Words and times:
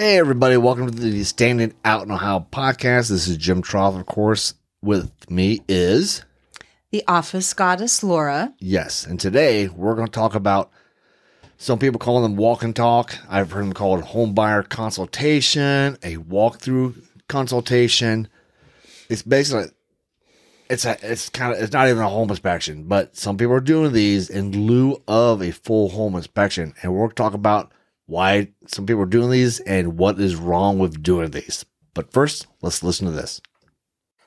Hey, 0.00 0.16
everybody, 0.16 0.56
welcome 0.56 0.86
to 0.86 0.98
the 0.98 1.24
Standing 1.24 1.74
Out 1.84 2.04
in 2.04 2.10
Ohio 2.10 2.46
podcast. 2.50 3.10
This 3.10 3.28
is 3.28 3.36
Jim 3.36 3.60
Troth, 3.60 4.00
of 4.00 4.06
course. 4.06 4.54
With 4.80 5.30
me 5.30 5.60
is. 5.68 6.24
The 6.90 7.04
office 7.06 7.52
goddess 7.52 8.02
Laura. 8.02 8.54
Yes, 8.60 9.04
and 9.04 9.20
today 9.20 9.68
we're 9.68 9.94
going 9.94 10.06
to 10.06 10.10
talk 10.10 10.34
about 10.34 10.70
some 11.58 11.78
people 11.78 11.98
call 11.98 12.22
them 12.22 12.36
walk 12.36 12.62
and 12.62 12.74
talk. 12.74 13.14
I've 13.28 13.52
heard 13.52 13.64
them 13.64 13.74
called 13.74 14.00
home 14.00 14.32
buyer 14.32 14.62
consultation, 14.62 15.98
a 16.02 16.16
walkthrough 16.16 16.94
consultation. 17.28 18.28
It's 19.10 19.20
basically 19.20 19.66
it's 20.70 20.86
a 20.86 20.96
it's 21.02 21.28
kind 21.28 21.52
of 21.52 21.62
it's 21.62 21.74
not 21.74 21.90
even 21.90 22.02
a 22.02 22.08
home 22.08 22.30
inspection, 22.30 22.84
but 22.84 23.18
some 23.18 23.36
people 23.36 23.52
are 23.52 23.60
doing 23.60 23.92
these 23.92 24.30
in 24.30 24.66
lieu 24.66 25.02
of 25.06 25.42
a 25.42 25.50
full 25.50 25.90
home 25.90 26.14
inspection, 26.14 26.72
and 26.82 26.90
we're 26.90 27.00
going 27.00 27.10
to 27.10 27.16
talk 27.16 27.34
about 27.34 27.70
why 28.10 28.48
some 28.66 28.86
people 28.86 29.02
are 29.02 29.06
doing 29.06 29.30
these 29.30 29.60
and 29.60 29.96
what 29.96 30.18
is 30.18 30.34
wrong 30.34 30.78
with 30.78 31.02
doing 31.02 31.30
these. 31.30 31.64
But 31.94 32.12
first, 32.12 32.46
let's 32.60 32.82
listen 32.82 33.06
to 33.06 33.12
this. 33.12 33.40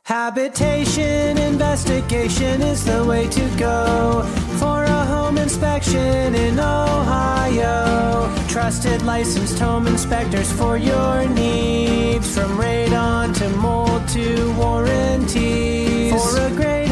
Habitation 0.03 1.37
investigation 1.37 2.61
is 2.61 2.83
the 2.85 3.05
way 3.05 3.27
to 3.27 3.57
go 3.57 4.23
for 4.57 4.83
a 4.83 5.05
home 5.05 5.37
inspection 5.37 6.35
in 6.35 6.59
Ohio. 6.59 8.33
Trusted 8.47 9.01
licensed 9.01 9.59
home 9.59 9.87
inspectors 9.87 10.51
for 10.51 10.77
your 10.77 11.27
needs 11.29 12.33
from 12.33 12.57
radon 12.57 13.35
to 13.37 13.49
mold 13.49 14.07
to 14.09 14.53
warranties. 14.57 16.11
For 16.11 16.37
a 16.39 16.49
great 16.51 16.82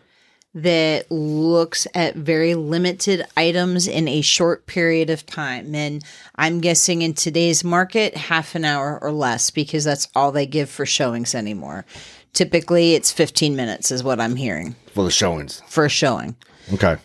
that 0.53 1.09
looks 1.09 1.87
at 1.93 2.15
very 2.15 2.55
limited 2.55 3.23
items 3.37 3.87
in 3.87 4.07
a 4.07 4.21
short 4.21 4.65
period 4.65 5.09
of 5.09 5.25
time. 5.25 5.73
And 5.73 6.03
I'm 6.35 6.59
guessing 6.59 7.01
in 7.01 7.13
today's 7.13 7.63
market, 7.63 8.17
half 8.17 8.53
an 8.55 8.65
hour 8.65 8.99
or 9.01 9.11
less, 9.11 9.49
because 9.49 9.83
that's 9.85 10.09
all 10.13 10.31
they 10.31 10.45
give 10.45 10.69
for 10.69 10.85
showings 10.85 11.33
anymore. 11.33 11.85
Typically, 12.33 12.95
it's 12.95 13.11
15 13.11 13.55
minutes, 13.55 13.91
is 13.91 14.03
what 14.03 14.19
I'm 14.19 14.35
hearing 14.35 14.75
For 14.93 15.03
the 15.03 15.11
showings. 15.11 15.61
for 15.67 15.85
a 15.85 15.89
showing. 15.89 16.35
Okay. 16.73 16.97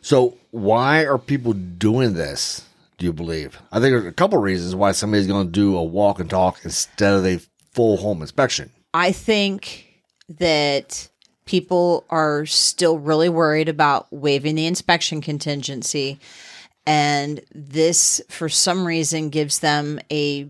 So, 0.00 0.36
why 0.50 1.04
are 1.04 1.18
people 1.18 1.52
doing 1.52 2.14
this? 2.14 2.66
Do 2.98 3.06
you 3.06 3.12
believe? 3.12 3.58
I 3.70 3.80
think 3.80 3.92
there's 3.92 4.04
a 4.06 4.12
couple 4.12 4.38
reasons 4.38 4.74
why 4.74 4.92
somebody's 4.92 5.26
going 5.26 5.46
to 5.46 5.52
do 5.52 5.76
a 5.76 5.82
walk 5.82 6.18
and 6.20 6.28
talk 6.28 6.58
instead 6.64 7.14
of 7.14 7.24
a 7.26 7.40
full 7.72 7.96
home 7.98 8.20
inspection. 8.20 8.70
I 8.94 9.12
think 9.12 9.86
that 10.28 11.08
people 11.44 12.04
are 12.10 12.46
still 12.46 12.98
really 12.98 13.28
worried 13.28 13.68
about 13.68 14.12
waiving 14.12 14.54
the 14.54 14.66
inspection 14.66 15.20
contingency. 15.20 16.18
And 16.86 17.40
this, 17.54 18.20
for 18.28 18.48
some 18.48 18.86
reason, 18.86 19.30
gives 19.30 19.60
them 19.60 20.00
a 20.10 20.48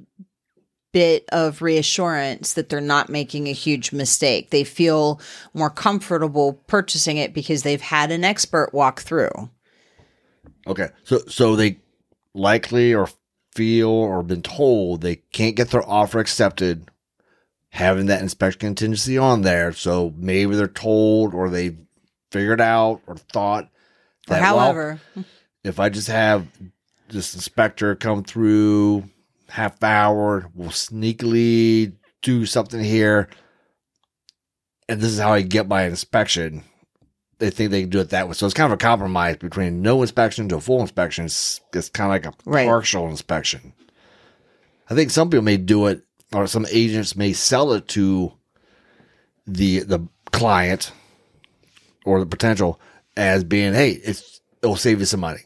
bit 0.92 1.24
of 1.32 1.62
reassurance 1.62 2.54
that 2.54 2.68
they're 2.68 2.80
not 2.80 3.08
making 3.08 3.48
a 3.48 3.52
huge 3.52 3.92
mistake. 3.92 4.50
They 4.50 4.64
feel 4.64 5.20
more 5.54 5.70
comfortable 5.70 6.54
purchasing 6.66 7.16
it 7.16 7.32
because 7.32 7.62
they've 7.62 7.80
had 7.80 8.10
an 8.10 8.24
expert 8.24 8.72
walk 8.72 9.00
through. 9.00 9.50
Okay. 10.66 10.88
So, 11.04 11.18
so 11.28 11.56
they 11.56 11.78
likely 12.34 12.94
or 12.94 13.08
feel 13.54 13.88
or 13.88 14.22
been 14.22 14.42
told 14.42 15.00
they 15.00 15.16
can't 15.16 15.56
get 15.56 15.70
their 15.70 15.86
offer 15.88 16.18
accepted 16.18 16.90
having 17.72 18.06
that 18.06 18.22
inspection 18.22 18.60
contingency 18.60 19.18
on 19.18 19.42
there. 19.42 19.72
So 19.72 20.12
maybe 20.16 20.54
they're 20.54 20.68
told 20.68 21.34
or 21.34 21.48
they 21.50 21.76
figured 22.30 22.60
out 22.60 23.00
or 23.06 23.16
thought 23.16 23.64
Or 23.64 23.68
that, 24.34 24.42
well, 24.42 24.58
however, 24.60 25.00
if 25.64 25.80
I 25.80 25.88
just 25.88 26.08
have 26.08 26.46
this 27.08 27.34
inspector 27.34 27.94
come 27.94 28.24
through 28.24 29.04
half 29.48 29.82
hour, 29.82 30.50
we'll 30.54 30.70
sneakily 30.70 31.92
do 32.22 32.46
something 32.46 32.82
here, 32.82 33.28
and 34.88 35.00
this 35.00 35.10
is 35.12 35.18
how 35.18 35.32
I 35.32 35.42
get 35.42 35.68
my 35.68 35.82
inspection. 35.84 36.62
They 37.38 37.50
think 37.50 37.70
they 37.70 37.80
can 37.82 37.90
do 37.90 37.98
it 38.00 38.10
that 38.10 38.28
way. 38.28 38.34
So 38.34 38.46
it's 38.46 38.54
kind 38.54 38.72
of 38.72 38.76
a 38.76 38.80
compromise 38.80 39.36
between 39.36 39.82
no 39.82 40.00
inspection 40.02 40.48
to 40.50 40.56
a 40.56 40.60
full 40.60 40.80
inspection. 40.80 41.24
It's, 41.24 41.60
it's 41.74 41.88
kind 41.88 42.06
of 42.06 42.10
like 42.10 42.26
a 42.26 42.48
Right. 42.48 42.66
partial 42.68 43.08
inspection. 43.08 43.72
I 44.88 44.94
think 44.94 45.10
some 45.10 45.28
people 45.28 45.42
may 45.42 45.56
do 45.56 45.86
it, 45.86 46.04
or 46.34 46.46
some 46.46 46.66
agents 46.70 47.16
may 47.16 47.32
sell 47.32 47.72
it 47.72 47.88
to 47.88 48.32
the 49.46 49.80
the 49.80 50.06
client 50.32 50.92
or 52.04 52.20
the 52.20 52.26
potential 52.26 52.80
as 53.16 53.44
being, 53.44 53.74
hey, 53.74 53.90
it's 53.92 54.40
it'll 54.62 54.76
save 54.76 55.00
you 55.00 55.06
some 55.06 55.20
money. 55.20 55.40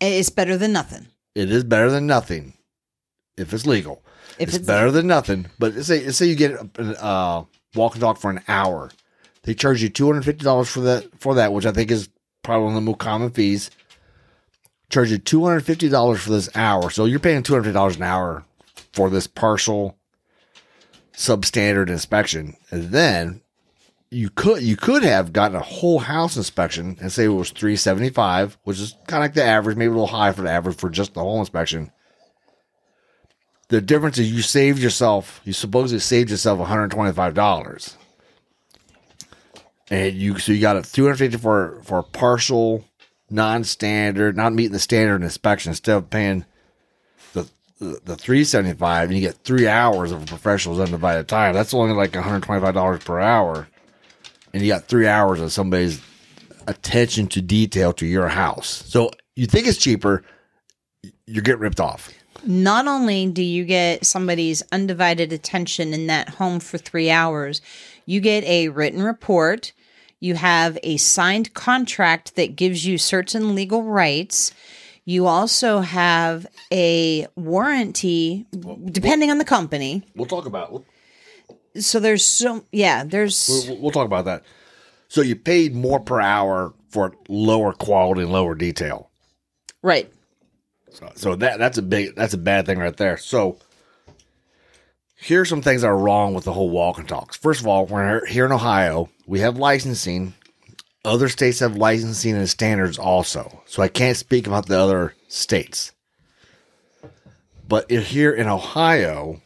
it's 0.00 0.30
better 0.30 0.56
than 0.56 0.72
nothing. 0.72 1.06
It 1.34 1.50
is 1.50 1.64
better 1.64 1.90
than 1.90 2.06
nothing 2.06 2.54
if 3.36 3.52
it's 3.52 3.66
legal. 3.66 4.02
If 4.38 4.48
it's, 4.48 4.56
it's- 4.56 4.66
better 4.66 4.90
than 4.90 5.06
nothing. 5.06 5.46
But 5.58 5.74
let's 5.74 5.86
say, 5.88 6.08
say 6.10 6.26
you 6.26 6.34
get 6.36 6.52
a 6.78 7.04
uh, 7.04 7.44
walk 7.74 7.94
and 7.94 8.00
talk 8.00 8.18
for 8.18 8.30
an 8.30 8.40
hour. 8.48 8.90
They 9.42 9.54
charge 9.54 9.82
you 9.82 9.88
two 9.88 10.06
hundred 10.06 10.24
fifty 10.24 10.44
dollars 10.44 10.68
for 10.68 10.80
that 10.80 11.06
for 11.20 11.34
that, 11.36 11.52
which 11.52 11.66
I 11.66 11.72
think 11.72 11.90
is 11.90 12.08
probably 12.42 12.64
one 12.66 12.74
of 12.74 12.82
the 12.84 12.90
most 12.90 12.98
common 12.98 13.30
fees. 13.30 13.70
Charge 14.90 15.10
you 15.10 15.18
two 15.18 15.44
hundred 15.44 15.60
fifty 15.64 15.88
dollars 15.88 16.20
for 16.20 16.30
this 16.30 16.48
hour, 16.56 16.90
so 16.90 17.04
you're 17.04 17.18
paying 17.20 17.42
two 17.42 17.54
hundred 17.54 17.72
dollars 17.72 17.96
an 17.96 18.02
hour 18.02 18.44
for 18.92 19.10
this 19.10 19.26
partial 19.26 19.96
substandard 21.18 21.90
inspection, 21.90 22.56
and 22.70 22.90
then 22.90 23.42
you 24.08 24.30
could 24.30 24.62
you 24.62 24.76
could 24.76 25.02
have 25.02 25.32
gotten 25.32 25.56
a 25.56 25.60
whole 25.60 25.98
house 25.98 26.36
inspection 26.36 26.96
and 27.00 27.10
say 27.12 27.24
it 27.24 27.28
was 27.28 27.50
three 27.50 27.74
seventy 27.74 28.08
five, 28.08 28.56
which 28.62 28.78
is 28.78 28.94
kind 29.08 29.22
of 29.22 29.24
like 29.24 29.34
the 29.34 29.42
average, 29.42 29.76
maybe 29.76 29.88
a 29.88 29.90
little 29.90 30.06
high 30.06 30.30
for 30.32 30.42
the 30.42 30.50
average 30.50 30.76
for 30.76 30.88
just 30.88 31.14
the 31.14 31.20
whole 31.20 31.40
inspection. 31.40 31.90
The 33.68 33.80
difference 33.80 34.16
is 34.16 34.32
you 34.32 34.42
saved 34.42 34.78
yourself, 34.78 35.40
you 35.44 35.52
supposedly 35.52 35.98
saved 35.98 36.30
yourself 36.30 36.60
one 36.60 36.68
hundred 36.68 36.92
twenty 36.92 37.12
five 37.12 37.34
dollars, 37.34 37.96
and 39.90 40.14
you 40.14 40.38
so 40.38 40.52
you 40.52 40.60
got 40.60 40.76
a 40.76 40.82
two 40.82 41.02
hundred 41.02 41.16
fifty 41.16 41.36
for 41.36 41.80
for 41.82 42.04
partial, 42.04 42.84
non 43.28 43.64
standard, 43.64 44.36
not 44.36 44.54
meeting 44.54 44.72
the 44.72 44.78
standard 44.78 45.24
inspection 45.24 45.70
instead 45.70 45.96
of 45.96 46.10
paying 46.10 46.46
the 47.78 47.84
the, 47.84 48.00
the 48.04 48.16
three 48.16 48.44
seventy 48.44 48.74
five, 48.74 49.08
and 49.08 49.18
you 49.18 49.26
get 49.26 49.36
three 49.44 49.68
hours 49.68 50.12
of 50.12 50.22
a 50.22 50.26
professional's 50.26 50.80
undivided 50.80 51.28
time. 51.28 51.54
That's 51.54 51.74
only 51.74 51.94
like 51.94 52.14
one 52.14 52.24
hundred 52.24 52.42
twenty 52.44 52.60
five 52.60 52.74
dollars 52.74 53.02
per 53.04 53.20
hour 53.20 53.68
and 54.52 54.62
you 54.62 54.72
got 54.72 54.84
three 54.84 55.06
hours 55.06 55.40
of 55.40 55.52
somebody's 55.52 56.00
attention 56.66 57.26
to 57.28 57.42
detail 57.42 57.92
to 57.92 58.06
your 58.06 58.28
house. 58.28 58.82
So 58.86 59.10
you 59.36 59.46
think 59.46 59.66
it's 59.66 59.78
cheaper, 59.78 60.22
you're 61.26 61.42
getting 61.42 61.60
ripped 61.60 61.80
off. 61.80 62.10
not 62.44 62.86
only 62.86 63.26
do 63.26 63.42
you 63.42 63.64
get 63.64 64.06
somebody's 64.06 64.62
undivided 64.72 65.32
attention 65.32 65.92
in 65.92 66.06
that 66.06 66.28
home 66.30 66.60
for 66.60 66.78
three 66.78 67.10
hours, 67.10 67.60
you 68.06 68.20
get 68.20 68.44
a 68.44 68.68
written 68.68 69.02
report. 69.02 69.72
You 70.20 70.34
have 70.34 70.78
a 70.82 70.96
signed 70.96 71.54
contract 71.54 72.36
that 72.36 72.56
gives 72.56 72.86
you 72.86 72.98
certain 72.98 73.54
legal 73.54 73.82
rights. 73.84 74.52
You 75.08 75.26
also 75.26 75.80
have 75.80 76.46
a 76.70 77.26
warranty, 77.34 78.44
depending 78.50 79.30
on 79.30 79.38
the 79.38 79.44
company. 79.46 80.02
We'll 80.14 80.26
talk 80.26 80.44
about 80.44 80.84
So 81.78 81.98
there's 81.98 82.22
so 82.22 82.66
yeah, 82.72 83.04
there's 83.04 83.48
we'll, 83.48 83.78
we'll 83.78 83.90
talk 83.90 84.04
about 84.04 84.26
that. 84.26 84.42
So 85.08 85.22
you 85.22 85.34
paid 85.34 85.74
more 85.74 85.98
per 85.98 86.20
hour 86.20 86.74
for 86.90 87.14
lower 87.26 87.72
quality 87.72 88.20
and 88.20 88.32
lower 88.32 88.54
detail. 88.54 89.08
right. 89.80 90.12
So, 90.90 91.10
so 91.14 91.36
that 91.36 91.58
that's 91.58 91.78
a 91.78 91.82
big 91.82 92.14
that's 92.14 92.34
a 92.34 92.38
bad 92.38 92.66
thing 92.66 92.78
right 92.78 92.94
there. 92.94 93.16
So 93.16 93.56
here's 95.16 95.48
some 95.48 95.62
things 95.62 95.80
that 95.80 95.88
are 95.88 95.96
wrong 95.96 96.34
with 96.34 96.44
the 96.44 96.52
whole 96.52 96.68
walk 96.68 96.98
and 96.98 97.08
talks. 97.08 97.34
First 97.34 97.62
of 97.62 97.66
all, 97.66 97.86
we're 97.86 98.26
here 98.26 98.44
in 98.44 98.52
Ohio. 98.52 99.08
We 99.26 99.40
have 99.40 99.56
licensing. 99.56 100.34
Other 101.04 101.28
states 101.28 101.60
have 101.60 101.76
licensing 101.76 102.36
and 102.36 102.48
standards 102.48 102.98
also. 102.98 103.62
So 103.66 103.82
I 103.82 103.88
can't 103.88 104.16
speak 104.16 104.46
about 104.46 104.66
the 104.66 104.78
other 104.78 105.14
states. 105.28 105.92
But 107.66 107.90
here 107.90 108.32
in 108.32 108.48
Ohio, 108.48 109.42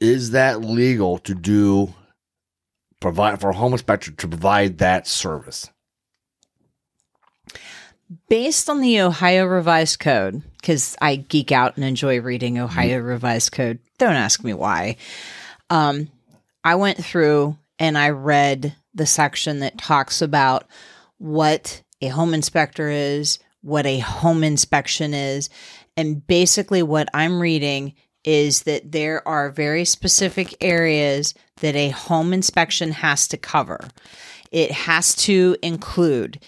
is 0.00 0.30
that 0.30 0.62
legal 0.62 1.18
to 1.18 1.34
do 1.34 1.94
provide 3.00 3.40
for 3.40 3.50
a 3.50 3.54
home 3.54 3.72
inspector 3.72 4.10
to 4.10 4.28
provide 4.28 4.78
that 4.78 5.06
service? 5.06 5.70
Based 8.28 8.70
on 8.70 8.80
the 8.80 9.00
Ohio 9.02 9.44
Revised 9.44 10.00
Code, 10.00 10.42
because 10.60 10.96
I 11.00 11.16
geek 11.16 11.52
out 11.52 11.76
and 11.76 11.84
enjoy 11.84 12.20
reading 12.20 12.58
Ohio 12.58 12.98
Revised 13.00 13.52
Code. 13.52 13.80
Don't 13.98 14.14
ask 14.14 14.42
me 14.42 14.54
why. 14.54 14.96
Um, 15.68 16.08
I 16.64 16.76
went 16.76 17.04
through 17.04 17.58
and 17.78 17.96
I 17.96 18.10
read 18.10 18.74
the 18.94 19.06
section 19.06 19.60
that 19.60 19.78
talks 19.78 20.20
about 20.22 20.66
what 21.18 21.82
a 22.00 22.08
home 22.08 22.34
inspector 22.34 22.88
is, 22.88 23.38
what 23.62 23.86
a 23.86 23.98
home 23.98 24.44
inspection 24.44 25.14
is, 25.14 25.50
and 25.96 26.26
basically 26.26 26.82
what 26.82 27.08
I'm 27.12 27.40
reading 27.40 27.94
is 28.24 28.62
that 28.62 28.92
there 28.92 29.26
are 29.26 29.50
very 29.50 29.84
specific 29.84 30.54
areas 30.60 31.34
that 31.60 31.74
a 31.74 31.90
home 31.90 32.32
inspection 32.32 32.92
has 32.92 33.26
to 33.28 33.36
cover. 33.36 33.80
It 34.50 34.70
has 34.70 35.14
to 35.16 35.56
include 35.62 36.40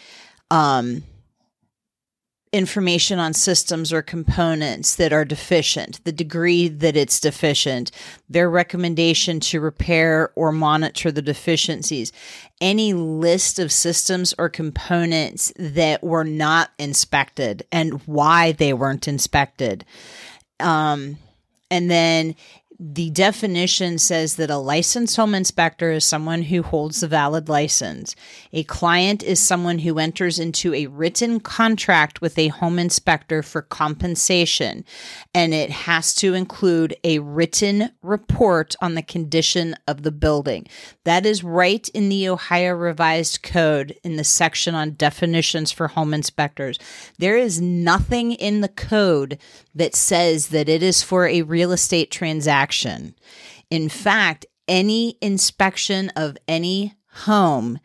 um, 0.51 1.05
information 2.53 3.21
on 3.21 3.33
systems 3.33 3.93
or 3.93 4.03
components 4.03 4.97
that 4.97 5.13
are 5.13 5.25
deficient, 5.25 6.05
the 6.05 6.13
degree 6.13 6.67
that 6.67 6.97
it's 6.97 7.21
deficient, 7.21 7.93
their 8.29 8.51
recommendation 8.51 9.39
to 9.39 9.61
repair 9.61 10.33
or 10.35 10.51
monitor 10.51 11.13
the 11.13 11.23
deficiencies, 11.23 12.13
any 12.61 12.93
list 12.93 13.61
of 13.61 13.71
systems 13.71 14.35
or 14.37 14.49
components 14.49 15.53
that 15.57 16.03
were 16.03 16.25
not 16.25 16.71
inspected 16.79 17.63
and 17.71 18.03
why 18.07 18.51
they 18.53 18.73
weren't 18.73 19.07
inspected. 19.07 19.85
Um, 20.59 21.19
and 21.71 21.89
then 21.89 22.35
the 22.83 23.11
definition 23.11 23.99
says 23.99 24.37
that 24.37 24.49
a 24.49 24.57
licensed 24.57 25.15
home 25.15 25.35
inspector 25.35 25.91
is 25.91 26.03
someone 26.03 26.41
who 26.41 26.63
holds 26.63 27.03
a 27.03 27.09
valid 27.09 27.47
license. 27.47 28.17
A 28.55 28.65
client 28.65 29.23
is 29.23 29.39
someone 29.39 29.81
who 29.81 29.99
enters 29.99 30.39
into 30.39 30.73
a 30.73 30.87
written 30.87 31.41
contract 31.41 32.23
with 32.23 32.39
a 32.39 32.49
home 32.49 32.79
inspector 32.79 33.43
for 33.43 33.61
compensation, 33.61 34.83
and 35.35 35.53
it 35.53 35.69
has 35.69 36.15
to 36.15 36.33
include 36.33 36.97
a 37.05 37.19
written 37.19 37.91
report 38.01 38.75
on 38.81 38.95
the 38.95 39.03
condition 39.03 39.77
of 39.87 40.03
the 40.03 40.13
building. 40.13 40.67
That 41.05 41.27
is 41.27 41.45
right 41.45 41.87
in 41.91 42.09
the 42.09 42.31
Ohio 42.31 42.73
Revised 42.73 43.43
Code 43.43 43.95
in 44.03 44.17
the 44.17 44.25
section 44.25 44.75
on 44.75 44.95
definitions 44.95 45.71
for 45.71 45.89
home 45.89 46.15
inspectors. 46.15 46.79
There 47.19 47.37
is 47.37 47.61
nothing 47.61 48.33
in 48.33 48.63
the 48.63 48.69
code 48.69 49.37
that 49.75 49.95
says 49.95 50.49
that 50.49 50.69
it 50.69 50.83
is 50.83 51.03
for 51.03 51.27
a 51.27 51.43
real 51.43 51.73
estate 51.73 52.11
transaction. 52.11 53.15
In 53.71 53.89
fact, 53.89 54.47
any 54.67 55.17
inspection 55.21 56.11
of 56.11 56.37
any 56.49 56.95
home 57.13 57.79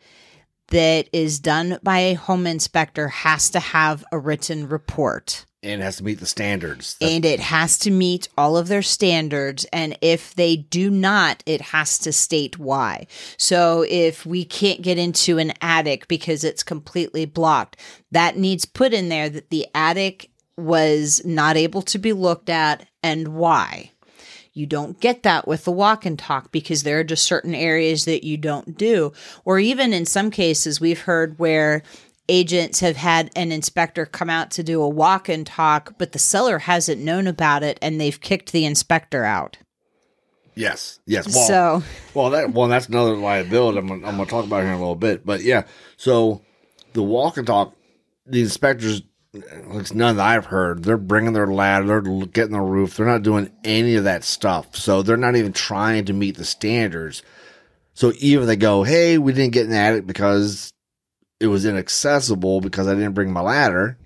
that 0.68 1.08
is 1.12 1.38
done 1.38 1.78
by 1.82 1.98
a 1.98 2.14
home 2.14 2.46
inspector 2.46 3.08
has 3.08 3.50
to 3.50 3.60
have 3.60 4.04
a 4.10 4.18
written 4.18 4.68
report 4.68 5.44
And 5.62 5.80
it 5.80 5.84
has 5.84 5.96
to 5.98 6.04
meet 6.04 6.18
the 6.18 6.26
standards. 6.26 6.96
and 7.00 7.24
it 7.24 7.38
has 7.38 7.78
to 7.80 7.90
meet 7.90 8.28
all 8.36 8.56
of 8.56 8.66
their 8.68 8.82
standards. 8.82 9.64
And 9.72 9.96
if 10.00 10.34
they 10.34 10.56
do 10.56 10.90
not, 10.90 11.42
it 11.46 11.60
has 11.60 11.98
to 12.00 12.12
state 12.12 12.58
why. 12.58 13.06
So 13.36 13.84
if 13.88 14.26
we 14.26 14.44
can't 14.44 14.82
get 14.82 14.98
into 14.98 15.38
an 15.38 15.52
attic 15.60 16.08
because 16.08 16.42
it's 16.42 16.62
completely 16.64 17.26
blocked, 17.26 17.76
that 18.10 18.36
needs 18.36 18.64
put 18.64 18.92
in 18.92 19.08
there 19.08 19.28
that 19.28 19.50
the 19.50 19.66
attic 19.74 20.30
was 20.56 21.22
not 21.24 21.56
able 21.56 21.82
to 21.82 21.98
be 21.98 22.12
looked 22.12 22.48
at 22.48 22.88
and 23.02 23.28
why. 23.28 23.90
You 24.52 24.64
don't 24.64 24.98
get 25.00 25.22
that 25.24 25.46
with 25.46 25.64
the 25.64 25.72
walk 25.72 26.06
and 26.06 26.18
talk 26.18 26.50
because 26.50 26.82
there 26.82 26.98
are 27.00 27.04
just 27.04 27.24
certain 27.24 27.54
areas 27.54 28.06
that 28.06 28.24
you 28.24 28.38
don't 28.38 28.78
do. 28.78 29.12
Or 29.44 29.58
even 29.58 29.92
in 29.92 30.06
some 30.06 30.30
cases, 30.30 30.80
we've 30.80 31.02
heard 31.02 31.38
where 31.38 31.82
agents 32.28 32.80
have 32.80 32.96
had 32.96 33.30
an 33.36 33.52
inspector 33.52 34.06
come 34.06 34.30
out 34.30 34.50
to 34.52 34.62
do 34.62 34.80
a 34.82 34.88
walk 34.88 35.28
and 35.28 35.46
talk, 35.46 35.94
but 35.98 36.12
the 36.12 36.18
seller 36.18 36.58
hasn't 36.60 37.02
known 37.02 37.26
about 37.26 37.62
it 37.62 37.78
and 37.82 38.00
they've 38.00 38.20
kicked 38.20 38.52
the 38.52 38.64
inspector 38.64 39.24
out. 39.24 39.58
yes, 40.54 41.00
yes. 41.06 41.26
Well, 41.34 41.46
so, 41.46 41.82
well, 42.14 42.30
that 42.30 42.52
well, 42.52 42.66
that's 42.68 42.88
another 42.88 43.14
liability. 43.14 43.78
I'm 43.78 43.92
I'm 43.92 44.00
gonna 44.00 44.24
talk 44.26 44.46
about 44.46 44.62
here 44.62 44.72
in 44.72 44.76
a 44.76 44.78
little 44.78 44.96
bit. 44.96 45.24
But 45.26 45.42
yeah, 45.42 45.64
so 45.98 46.40
the 46.94 47.02
walk 47.02 47.36
and 47.36 47.46
talk, 47.46 47.76
the 48.24 48.40
inspectors, 48.40 49.02
it's 49.72 49.94
none 49.94 50.16
that 50.16 50.26
I've 50.26 50.46
heard. 50.46 50.84
They're 50.84 50.96
bringing 50.96 51.32
their 51.32 51.46
ladder, 51.46 51.86
they're 51.86 52.26
getting 52.26 52.52
the 52.52 52.60
roof. 52.60 52.96
They're 52.96 53.06
not 53.06 53.22
doing 53.22 53.50
any 53.64 53.96
of 53.96 54.04
that 54.04 54.24
stuff. 54.24 54.76
So 54.76 55.02
they're 55.02 55.16
not 55.16 55.36
even 55.36 55.52
trying 55.52 56.04
to 56.06 56.12
meet 56.12 56.36
the 56.36 56.44
standards. 56.44 57.22
So 57.94 58.12
even 58.18 58.46
they 58.46 58.56
go, 58.56 58.82
hey, 58.82 59.18
we 59.18 59.32
didn't 59.32 59.52
get 59.52 59.66
an 59.66 59.72
attic 59.72 60.06
because 60.06 60.72
it 61.40 61.46
was 61.46 61.64
inaccessible 61.64 62.60
because 62.60 62.86
I 62.88 62.94
didn't 62.94 63.14
bring 63.14 63.32
my 63.32 63.40
ladder 63.40 63.98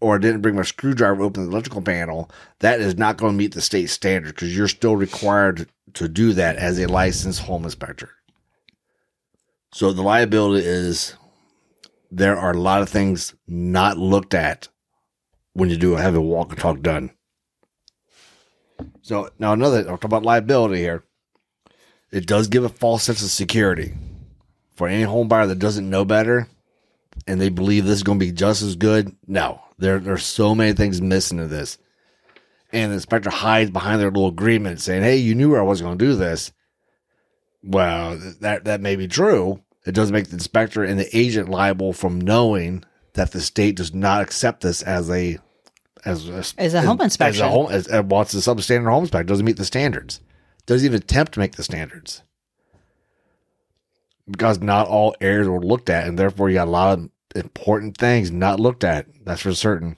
or 0.00 0.16
I 0.16 0.18
didn't 0.18 0.40
bring 0.40 0.56
my 0.56 0.62
screwdriver 0.62 1.18
to 1.18 1.24
open 1.24 1.44
the 1.44 1.50
electrical 1.50 1.80
panel, 1.80 2.28
that 2.58 2.80
is 2.80 2.96
not 2.96 3.16
going 3.16 3.32
to 3.32 3.38
meet 3.38 3.54
the 3.54 3.60
state 3.60 3.88
standard 3.88 4.34
because 4.34 4.54
you're 4.54 4.66
still 4.66 4.96
required 4.96 5.68
to 5.94 6.08
do 6.08 6.32
that 6.32 6.56
as 6.56 6.78
a 6.78 6.88
licensed 6.88 7.42
home 7.42 7.64
inspector. 7.64 8.10
So 9.72 9.92
the 9.92 10.02
liability 10.02 10.66
is 10.66 11.14
there 12.12 12.36
are 12.36 12.52
a 12.52 12.60
lot 12.60 12.82
of 12.82 12.90
things 12.90 13.34
not 13.48 13.96
looked 13.96 14.34
at 14.34 14.68
when 15.54 15.70
you 15.70 15.78
do 15.78 15.96
have 15.96 16.14
a 16.14 16.20
walk 16.20 16.50
and 16.50 16.60
talk 16.60 16.82
done. 16.82 17.10
So 19.00 19.30
now 19.38 19.54
another 19.54 19.78
I'll 19.78 19.96
talk 19.96 20.04
about 20.04 20.22
liability 20.22 20.78
here. 20.78 21.04
It 22.10 22.26
does 22.26 22.48
give 22.48 22.64
a 22.64 22.68
false 22.68 23.04
sense 23.04 23.22
of 23.22 23.30
security 23.30 23.94
for 24.74 24.88
any 24.88 25.04
home 25.04 25.26
buyer 25.26 25.46
that 25.46 25.58
doesn't 25.58 25.88
know 25.88 26.04
better 26.04 26.48
and 27.26 27.40
they 27.40 27.48
believe 27.48 27.86
this 27.86 27.96
is 27.96 28.02
going 28.02 28.18
to 28.18 28.26
be 28.26 28.32
just 28.32 28.62
as 28.62 28.76
good. 28.76 29.16
No, 29.26 29.62
there 29.78 29.98
there's 29.98 30.24
so 30.24 30.54
many 30.54 30.74
things 30.74 31.00
missing 31.00 31.38
to 31.38 31.46
this. 31.46 31.78
And 32.74 32.90
the 32.90 32.94
inspector 32.96 33.30
hides 33.30 33.70
behind 33.70 34.00
their 34.00 34.10
little 34.10 34.28
agreement 34.28 34.80
saying, 34.80 35.02
Hey, 35.02 35.16
you 35.16 35.34
knew 35.34 35.56
I 35.56 35.62
was 35.62 35.80
going 35.80 35.96
to 35.98 36.04
do 36.04 36.14
this. 36.14 36.52
Well, 37.62 38.18
that, 38.40 38.64
that 38.64 38.80
may 38.80 38.96
be 38.96 39.08
true. 39.08 39.62
It 39.84 39.92
doesn't 39.92 40.12
make 40.12 40.28
the 40.28 40.34
inspector 40.34 40.84
and 40.84 40.98
the 40.98 41.16
agent 41.16 41.48
liable 41.48 41.92
from 41.92 42.20
knowing 42.20 42.84
that 43.14 43.32
the 43.32 43.40
state 43.40 43.76
does 43.76 43.92
not 43.92 44.22
accept 44.22 44.62
this 44.62 44.82
as 44.82 45.10
a, 45.10 45.38
as 46.04 46.28
a, 46.28 46.44
As 46.58 46.74
a 46.74 46.82
home 46.82 47.00
As 47.00 47.02
uh, 47.02 47.04
inspection. 47.04 47.44
a 47.44 47.48
home, 47.48 47.70
as, 47.70 47.86
as, 47.88 48.04
well, 48.04 48.22
it's 48.22 48.34
a 48.34 48.38
substandard 48.38 48.90
home 48.90 49.04
inspector. 49.04 49.24
Doesn't 49.24 49.44
meet 49.44 49.56
the 49.56 49.64
standards. 49.64 50.20
Doesn't 50.66 50.86
even 50.86 51.02
attempt 51.02 51.32
to 51.34 51.40
make 51.40 51.56
the 51.56 51.64
standards. 51.64 52.22
Because 54.30 54.60
not 54.60 54.86
all 54.86 55.16
areas 55.20 55.48
were 55.48 55.60
looked 55.60 55.90
at, 55.90 56.06
and 56.06 56.18
therefore 56.18 56.48
you 56.48 56.54
got 56.54 56.68
a 56.68 56.70
lot 56.70 56.98
of 56.98 57.10
important 57.34 57.96
things 57.98 58.30
not 58.30 58.60
looked 58.60 58.84
at. 58.84 59.06
That's 59.24 59.42
for 59.42 59.52
certain. 59.52 59.96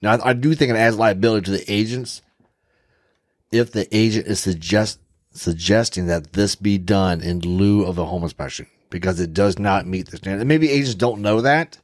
Now, 0.00 0.14
I, 0.16 0.30
I 0.30 0.32
do 0.32 0.54
think 0.54 0.70
it 0.70 0.76
adds 0.76 0.96
liability 0.96 1.44
to 1.44 1.50
the 1.52 1.72
agents 1.72 2.22
if 3.52 3.70
the 3.70 3.94
agent 3.94 4.26
is 4.26 4.40
suggest 4.40 4.98
suggesting 5.32 6.06
that 6.06 6.32
this 6.32 6.54
be 6.54 6.78
done 6.78 7.20
in 7.20 7.40
lieu 7.40 7.84
of 7.84 7.98
a 7.98 8.04
home 8.04 8.22
inspection 8.22 8.66
because 8.90 9.18
it 9.18 9.32
does 9.32 9.58
not 9.58 9.86
meet 9.86 10.10
the 10.10 10.18
standard. 10.18 10.40
And 10.40 10.48
maybe 10.48 10.70
agents 10.70 10.94
don't 10.94 11.22
know 11.22 11.40
that, 11.40 11.78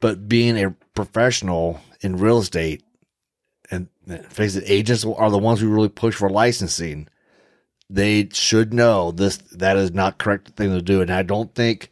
but 0.00 0.28
being 0.28 0.58
a 0.58 0.74
professional 0.94 1.80
in 2.00 2.16
real 2.16 2.38
estate, 2.38 2.82
and 3.70 3.88
face 4.28 4.56
it, 4.56 4.64
agents 4.66 5.04
are 5.04 5.30
the 5.30 5.38
ones 5.38 5.60
who 5.60 5.68
really 5.68 5.88
push 5.88 6.16
for 6.16 6.28
licensing. 6.28 7.08
They 7.88 8.28
should 8.32 8.74
know 8.74 9.12
this. 9.12 9.36
That 9.52 9.76
is 9.76 9.92
not 9.92 10.18
correct 10.18 10.50
thing 10.50 10.70
to 10.70 10.82
do, 10.82 11.00
and 11.00 11.10
I 11.10 11.22
don't 11.22 11.54
think 11.54 11.90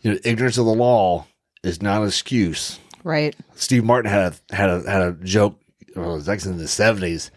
you 0.00 0.12
know 0.12 0.18
ignorance 0.24 0.58
of 0.58 0.66
the 0.66 0.74
law 0.74 1.26
is 1.62 1.82
not 1.82 2.02
an 2.02 2.08
excuse. 2.08 2.78
right. 3.02 3.36
Steve 3.54 3.84
Martin 3.84 4.10
had 4.10 4.34
a 4.50 4.54
had 4.54 4.70
a 4.70 4.90
had 4.90 5.02
a 5.02 5.12
joke. 5.24 5.60
Well, 5.94 6.12
it 6.12 6.14
was 6.14 6.28
actually 6.28 6.52
in 6.52 6.58
the 6.58 6.68
seventies. 6.68 7.30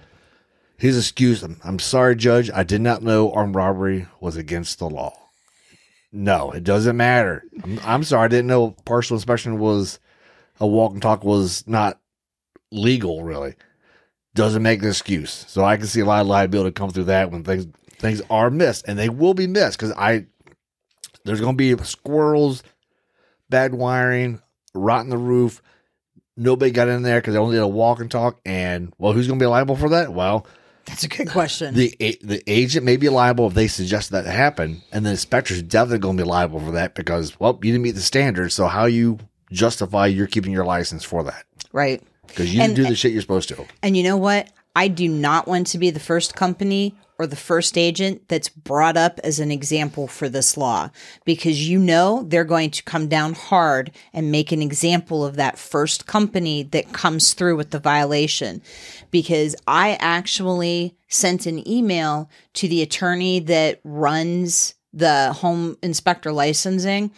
His 0.78 0.98
excuse: 0.98 1.44
I'm, 1.44 1.60
"I'm 1.64 1.80
sorry, 1.80 2.16
Judge. 2.16 2.50
I 2.54 2.64
did 2.64 2.82
not 2.82 3.02
know 3.02 3.32
armed 3.32 3.56
robbery 3.56 4.08
was 4.20 4.38
against 4.38 4.80
the 4.80 4.90
law." 4.90 5.14
No, 6.12 6.52
it 6.52 6.64
doesn't 6.64 6.98
matter. 6.98 7.44
I'm, 7.64 7.80
I'm 7.84 8.04
sorry. 8.04 8.26
I 8.26 8.28
didn't 8.30 8.48
know 8.48 8.72
partial 8.86 9.18
inspection 9.18 9.60
was 9.60 10.00
a 10.60 10.68
walk 10.68 10.94
and 10.94 11.02
talk 11.02 11.24
was 11.24 11.68
not 11.68 12.00
legal. 12.72 13.24
Really, 13.24 13.56
doesn't 14.36 14.64
make 14.64 14.82
an 14.82 14.90
excuse. 14.90 15.46
So 15.48 15.66
I 15.66 15.78
can 15.78 15.88
see 15.88 16.02
a 16.02 16.06
lot 16.06 16.22
of 16.22 16.28
liability 16.28 16.74
come 16.74 16.92
through 16.92 17.06
that 17.06 17.32
when 17.32 17.44
things 17.44 17.68
things 18.00 18.22
are 18.30 18.50
missed, 18.50 18.86
and 18.88 18.98
they 18.98 19.10
will 19.10 19.34
be 19.34 19.48
missed 19.48 19.80
because 19.80 19.94
I 19.98 20.28
there's 21.26 21.42
going 21.42 21.58
to 21.58 21.76
be 21.76 21.84
squirrels, 21.84 22.64
bad 23.50 23.74
wiring, 23.74 24.42
rot 24.74 25.04
in 25.04 25.10
the 25.10 25.18
roof. 25.18 25.62
Nobody 26.38 26.72
got 26.72 26.88
in 26.88 27.02
there 27.02 27.20
because 27.20 27.34
they 27.34 27.40
only 27.40 27.56
did 27.56 27.64
a 27.64 27.68
walk 27.68 28.00
and 28.00 28.10
talk. 28.10 28.40
And 28.46 28.94
well, 28.98 29.14
who's 29.14 29.28
going 29.28 29.40
to 29.40 29.44
be 29.44 29.48
liable 29.48 29.76
for 29.76 29.90
that? 29.90 30.14
Well, 30.14 30.46
That's 30.88 31.04
a 31.04 31.08
good 31.10 31.30
question. 31.30 31.74
the 31.76 31.96
the 32.22 32.42
agent 32.48 32.86
may 32.86 32.98
be 32.98 33.10
liable 33.10 33.48
if 33.48 33.54
they 33.54 33.68
suggest 33.68 34.12
that 34.12 34.26
happen, 34.26 34.82
and 34.92 35.06
the 35.06 35.12
inspector's 35.12 35.62
definitely 35.62 36.00
going 36.00 36.18
to 36.18 36.24
be 36.24 36.30
liable 36.30 36.60
for 36.60 36.72
that 36.72 36.96
because 36.96 37.40
well, 37.40 37.54
you 37.62 37.72
didn't 37.72 37.84
meet 37.84 37.92
the 37.96 38.02
standards. 38.02 38.54
So 38.56 38.68
how 38.68 38.86
you 38.86 39.20
justify 39.52 40.08
you're 40.08 40.28
keeping 40.28 40.52
your 40.52 40.66
license 40.66 41.04
for 41.04 41.24
that? 41.24 41.44
right. 41.74 42.02
because 42.28 42.54
you 42.54 42.62
And- 42.62 42.76
do 42.76 42.84
the 42.86 42.96
shit 42.96 43.12
you're 43.12 43.22
supposed 43.22 43.50
to. 43.50 43.66
And 43.84 43.96
you 43.96 44.04
know 44.04 44.18
what? 44.18 44.50
I 44.76 44.88
do 44.90 45.08
not 45.08 45.48
want 45.48 45.68
to 45.68 45.78
be 45.78 45.90
the 45.90 46.00
first 46.00 46.36
company 46.36 46.96
or 47.20 47.26
the 47.26 47.36
first 47.36 47.78
agent 47.78 48.28
that's 48.28 48.50
brought 48.50 48.96
up 48.96 49.20
as 49.24 49.40
an 49.40 49.52
example 49.52 50.08
for 50.08 50.30
this 50.30 50.56
law 50.56 50.90
because 51.26 51.68
you 51.68 51.80
know 51.80 52.24
they're 52.28 52.44
going 52.44 52.70
to 52.70 52.84
come 52.84 53.08
down 53.08 53.34
hard 53.34 53.92
and 54.14 54.32
make 54.32 54.52
an 54.52 54.62
example 54.62 55.26
of 55.26 55.36
that 55.36 55.58
first 55.58 56.06
company 56.06 56.64
that 56.64 56.94
comes 56.94 57.34
through 57.34 57.56
with 57.56 57.72
the 57.72 57.80
violation. 57.80 58.62
Because 59.10 59.56
I 59.66 59.98
actually 60.00 60.96
sent 61.08 61.46
an 61.46 61.68
email 61.68 62.30
to 62.54 62.68
the 62.68 62.82
attorney 62.82 63.40
that 63.40 63.80
runs 63.84 64.76
the 64.94 65.34
home 65.34 65.78
inspector 65.82 66.32
licensing. 66.32 67.12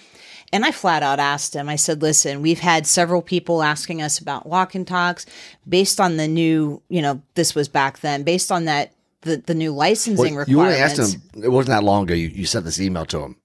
And 0.51 0.65
I 0.65 0.72
flat 0.72 1.03
out 1.03 1.20
asked 1.20 1.56
him, 1.56 1.70
I 1.70 1.75
said, 1.75 2.01
listen, 2.01 2.41
we've 2.41 2.60
had 2.60 2.88
several 2.88 3.22
people 3.22 3.62
asking 3.62 4.01
us 4.01 4.20
about 4.20 4.48
walk 4.48 4.74
and 4.75 4.88
talks 4.88 5.25
based 5.68 6.00
on 6.00 6.18
the 6.18 6.27
new, 6.27 6.82
you 6.89 7.01
know, 7.01 7.22
this 7.36 7.53
was 7.53 7.68
back 7.68 8.00
then, 8.00 8.24
based 8.24 8.51
on 8.51 8.65
that, 8.65 8.94
the, 9.21 9.38
the 9.38 9.53
new 9.53 9.71
licensing 9.71 10.35
Well, 10.35 10.45
you 10.47 10.59
only 10.61 10.75
asked 10.75 10.99
him. 10.99 11.21
It 11.43 11.49
wasn't 11.49 11.69
that 11.69 11.83
long 11.83 12.03
ago. 12.03 12.13
You, 12.13 12.27
you 12.27 12.45
sent 12.45 12.65
this 12.65 12.79
email 12.79 13.05
to 13.07 13.19
him, 13.19 13.35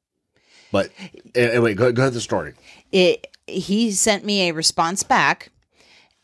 but 0.72 0.90
anyway, 1.34 1.74
go, 1.74 1.92
go 1.92 2.02
ahead 2.02 2.08
with 2.08 2.14
the 2.14 2.20
story. 2.20 2.54
it 2.92 3.26
he 3.46 3.92
sent 3.92 4.24
me 4.24 4.48
a 4.48 4.52
response 4.52 5.02
back 5.02 5.50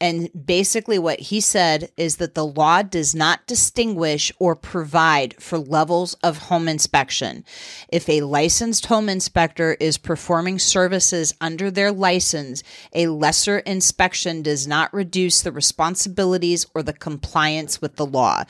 and 0.01 0.31
basically 0.47 0.99
what 0.99 1.21
he 1.21 1.41
said 1.41 1.91
is 1.97 2.17
that 2.17 2.35
the 2.35 2.47
law 2.47 2.83
does 2.83 3.15
not 3.15 3.47
distinguish 3.47 4.33
or 4.39 4.57
provide 4.57 5.41
for 5.41 5.59
levels 5.59 6.15
of 6.23 6.39
home 6.39 6.69
inspection. 6.69 7.45
If 7.89 8.09
a 8.09 8.23
licensed 8.23 8.87
home 8.87 9.09
inspector 9.09 9.77
is 9.79 9.99
performing 9.99 10.59
services 10.59 11.35
under 11.41 11.71
their 11.71 11.93
license 11.93 12.63
a 12.95 13.09
lesser 13.09 13.59
inspection 13.61 14.43
does 14.43 14.67
not 14.67 14.93
reduce 14.95 15.43
the 15.43 15.53
responsibilities 15.53 16.67
or 16.75 16.83
the 16.83 16.93
compliance 16.93 17.81
with 17.81 17.97
the 17.97 18.07
law. 18.07 18.45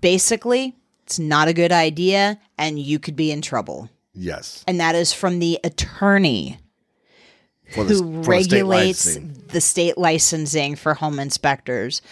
Basically 0.00 0.74
it's 1.04 1.18
not 1.18 1.48
a 1.48 1.52
good 1.52 1.72
idea 1.72 2.40
and 2.56 2.78
you 2.78 2.98
could 2.98 3.16
be 3.16 3.30
in 3.30 3.42
trouble. 3.42 3.90
Yes, 4.14 4.64
and 4.66 4.80
that 4.80 4.94
is 4.94 5.12
from 5.12 5.38
the 5.38 5.58
attorney 5.64 6.58
who 7.66 7.72
for 7.72 7.84
the 7.84 7.94
state 7.94 8.28
regulates 8.28 9.18
the 9.48 9.60
state 9.60 9.98
licensing 9.98 10.76
for 10.76 10.94
home 10.94 11.18
inspectors. 11.18 12.02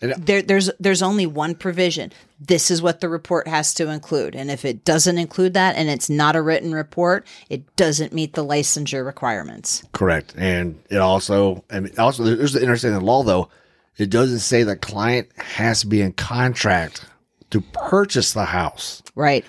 And- 0.00 0.14
there, 0.26 0.42
there's 0.42 0.70
there's 0.78 1.02
only 1.02 1.26
one 1.26 1.54
provision. 1.54 2.12
This 2.38 2.70
is 2.70 2.82
what 2.82 3.00
the 3.00 3.08
report 3.08 3.48
has 3.48 3.72
to 3.74 3.88
include, 3.88 4.34
and 4.34 4.50
if 4.50 4.64
it 4.64 4.84
doesn't 4.84 5.16
include 5.16 5.54
that, 5.54 5.76
and 5.76 5.88
it's 5.88 6.10
not 6.10 6.36
a 6.36 6.42
written 6.42 6.74
report, 6.74 7.26
it 7.48 7.74
doesn't 7.76 8.12
meet 8.12 8.34
the 8.34 8.44
licensure 8.44 9.04
requirements. 9.04 9.82
Correct, 9.92 10.34
and 10.36 10.78
it 10.90 10.98
also 10.98 11.64
and 11.70 11.96
also 11.98 12.24
there's 12.24 12.52
the 12.52 12.60
interesting 12.60 12.92
in 12.92 12.98
the 12.98 13.04
law 13.04 13.22
though. 13.22 13.48
It 13.96 14.10
doesn't 14.10 14.40
say 14.40 14.64
the 14.64 14.76
client 14.76 15.28
has 15.36 15.82
to 15.82 15.86
be 15.86 16.02
in 16.02 16.12
contract 16.12 17.06
to 17.50 17.60
purchase 17.60 18.32
the 18.32 18.46
house. 18.46 19.02
Right? 19.14 19.44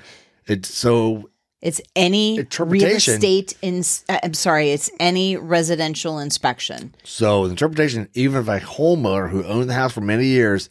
It 0.47 0.65
so 0.65 1.29
It's 1.65 1.81
any 1.95 2.45
real 2.59 2.83
estate 2.85 3.55
in. 3.63 3.83
uh, 4.07 4.19
I'm 4.21 4.35
sorry. 4.35 4.69
It's 4.69 4.91
any 4.99 5.35
residential 5.35 6.19
inspection. 6.19 6.93
So 7.03 7.45
the 7.45 7.49
interpretation, 7.49 8.07
even 8.13 8.39
if 8.39 8.47
a 8.47 8.59
homeowner 8.63 9.31
who 9.31 9.43
owned 9.43 9.67
the 9.67 9.73
house 9.73 9.91
for 9.91 10.01
many 10.01 10.25
years, 10.27 10.69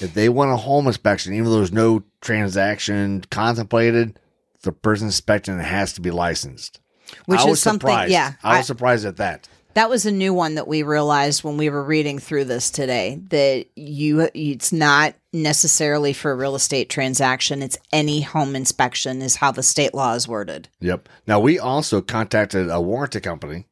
if 0.00 0.12
they 0.12 0.28
want 0.28 0.50
a 0.50 0.58
home 0.58 0.86
inspection, 0.86 1.32
even 1.32 1.46
though 1.46 1.56
there's 1.56 1.72
no 1.72 2.02
transaction 2.20 3.24
contemplated, 3.30 4.18
the 4.60 4.72
person 4.72 5.06
inspecting 5.06 5.58
it 5.58 5.64
has 5.64 5.94
to 5.94 6.02
be 6.02 6.10
licensed. 6.10 6.78
Which 7.24 7.40
is 7.46 7.62
something- 7.62 7.80
surprised. 7.88 8.12
yeah, 8.12 8.34
I 8.44 8.58
was 8.58 8.64
I- 8.64 8.66
surprised 8.66 9.06
at 9.06 9.16
that. 9.16 9.48
That 9.74 9.88
was 9.88 10.04
a 10.04 10.12
new 10.12 10.34
one 10.34 10.56
that 10.56 10.68
we 10.68 10.82
realized 10.82 11.44
when 11.44 11.56
we 11.56 11.70
were 11.70 11.82
reading 11.82 12.18
through 12.18 12.44
this 12.44 12.70
today 12.70 13.20
that 13.28 13.66
you 13.74 14.28
it's 14.34 14.72
not 14.72 15.14
necessarily 15.32 16.12
for 16.12 16.30
a 16.30 16.36
real 16.36 16.54
estate 16.54 16.90
transaction 16.90 17.62
it's 17.62 17.78
any 17.90 18.20
home 18.20 18.54
inspection 18.54 19.22
is 19.22 19.36
how 19.36 19.50
the 19.50 19.62
state 19.62 19.94
law 19.94 20.14
is 20.14 20.28
worded. 20.28 20.68
Yep. 20.80 21.08
Now 21.26 21.40
we 21.40 21.58
also 21.58 22.02
contacted 22.02 22.68
a 22.68 22.80
warranty 22.80 23.20
company 23.20 23.66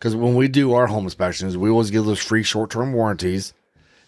because 0.00 0.16
when 0.16 0.34
we 0.34 0.48
do 0.48 0.72
our 0.72 0.86
home 0.86 1.04
inspections, 1.04 1.56
we 1.56 1.70
always 1.70 1.90
give 1.90 2.06
those 2.06 2.22
free 2.22 2.42
short-term 2.42 2.92
warranties, 2.92 3.52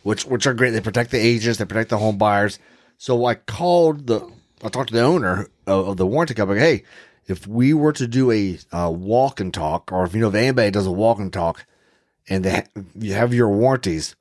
which 0.03 0.25
which 0.25 0.47
are 0.47 0.55
great. 0.55 0.71
They 0.71 0.81
protect 0.81 1.11
the 1.11 1.19
agents, 1.19 1.59
they 1.59 1.67
protect 1.67 1.91
the 1.91 1.99
home 1.99 2.19
buyers. 2.19 2.59
So 2.99 3.27
I 3.27 3.35
called 3.35 4.07
the, 4.07 4.29
I 4.63 4.69
talked 4.69 4.89
to 4.89 4.95
the 4.95 5.03
owner 5.03 5.49
of, 5.67 5.89
of 5.89 5.97
the 5.99 6.07
warranty 6.07 6.35
company. 6.35 6.61
Hey, 6.61 6.85
if 7.27 7.47
we 7.47 7.73
were 7.75 7.93
to 7.93 8.07
do 8.07 8.31
a 8.31 8.59
uh, 8.73 8.91
walk 8.91 9.41
and 9.41 9.53
talk, 9.53 9.91
or 9.93 10.05
if 10.05 10.15
you 10.15 10.21
know 10.21 10.29
if 10.29 10.35
anybody 10.35 10.71
does 10.71 10.87
a 10.87 10.93
walk 10.93 11.19
and 11.19 11.33
talk, 11.33 11.67
and 12.29 12.45
they 12.45 12.51
ha- 12.51 12.83
you 12.99 13.15
have 13.15 13.33
your 13.35 13.49
warranties, 13.49 14.17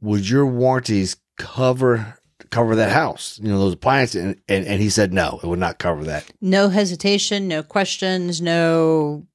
would 0.00 0.28
your 0.28 0.46
warranties 0.46 1.16
cover 1.36 2.18
cover 2.50 2.76
that 2.76 2.92
house? 2.92 3.38
You 3.42 3.50
know 3.50 3.58
those 3.58 3.74
appliances, 3.74 4.22
and, 4.22 4.40
and, 4.48 4.66
and 4.66 4.80
he 4.80 4.90
said 4.90 5.12
no, 5.12 5.40
it 5.42 5.46
would 5.46 5.58
not 5.58 5.78
cover 5.78 6.04
that. 6.04 6.30
No 6.40 6.68
hesitation, 6.68 7.48
no 7.48 7.62
questions, 7.62 8.40
no 8.40 9.26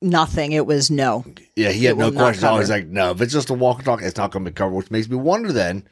nothing. 0.00 0.52
It 0.52 0.66
was 0.66 0.90
no. 0.90 1.24
Yeah, 1.56 1.70
he 1.70 1.84
had 1.84 1.98
no 1.98 2.10
questions. 2.10 2.44
Always 2.44 2.70
like, 2.70 2.86
no, 2.86 3.10
if 3.10 3.20
it's 3.20 3.32
just 3.32 3.50
a 3.50 3.54
walk 3.54 3.78
and 3.78 3.84
talk, 3.84 4.02
it's 4.02 4.16
not 4.16 4.30
going 4.30 4.44
to 4.44 4.50
be 4.50 4.54
covered. 4.54 4.74
Which 4.74 4.90
makes 4.90 5.08
me 5.08 5.16
wonder 5.16 5.52
then, 5.52 5.84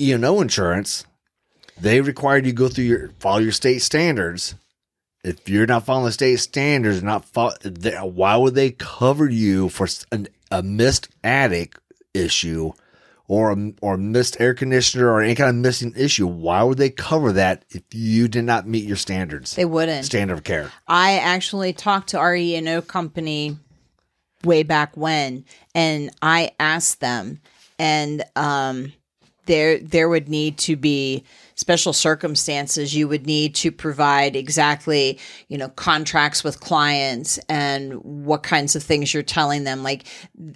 E 0.00 0.12
and 0.12 0.24
O 0.24 0.40
insurance, 0.40 1.04
they 1.80 2.00
required 2.00 2.46
you 2.46 2.52
go 2.52 2.68
through 2.68 2.84
your 2.84 3.10
follow 3.18 3.38
your 3.38 3.52
state 3.52 3.82
standards. 3.82 4.54
If 5.24 5.48
you're 5.48 5.66
not 5.66 5.86
following 5.86 6.04
the 6.06 6.12
state 6.12 6.36
standards, 6.36 7.02
not 7.02 7.24
follow, 7.24 7.54
they, 7.62 7.94
why 7.96 8.36
would 8.36 8.54
they 8.54 8.70
cover 8.70 9.28
you 9.28 9.70
for 9.70 9.88
an, 10.12 10.28
a 10.50 10.62
missed 10.62 11.08
attic 11.24 11.78
issue 12.12 12.72
or 13.26 13.52
a, 13.52 13.72
or 13.80 13.96
missed 13.96 14.38
air 14.38 14.52
conditioner 14.52 15.10
or 15.10 15.22
any 15.22 15.34
kind 15.34 15.48
of 15.48 15.56
missing 15.56 15.94
issue? 15.96 16.26
Why 16.26 16.62
would 16.62 16.76
they 16.76 16.90
cover 16.90 17.32
that 17.32 17.64
if 17.70 17.82
you 17.92 18.28
did 18.28 18.44
not 18.44 18.68
meet 18.68 18.84
your 18.84 18.98
standards? 18.98 19.54
They 19.54 19.64
wouldn't. 19.64 20.04
standard 20.04 20.34
of 20.34 20.44
care. 20.44 20.70
I 20.86 21.14
actually 21.18 21.72
talked 21.72 22.10
to 22.10 22.18
our 22.18 22.36
E&O 22.36 22.82
company 22.82 23.56
way 24.44 24.62
back 24.62 24.94
when, 24.94 25.46
and 25.74 26.10
I 26.20 26.52
asked 26.60 27.00
them, 27.00 27.40
and 27.78 28.24
um, 28.36 28.92
there 29.46 29.78
there 29.78 30.08
would 30.08 30.28
need 30.28 30.58
to 30.58 30.76
be 30.76 31.24
special 31.54 31.92
circumstances. 31.92 32.94
You 32.94 33.08
would 33.08 33.26
need 33.26 33.54
to 33.56 33.70
provide 33.70 34.36
exactly, 34.36 35.18
you 35.48 35.56
know, 35.58 35.68
contracts 35.68 36.42
with 36.42 36.60
clients 36.60 37.38
and 37.48 37.94
what 38.02 38.42
kinds 38.42 38.74
of 38.74 38.82
things 38.82 39.14
you're 39.14 39.22
telling 39.22 39.64
them. 39.64 39.82
Like 39.82 40.04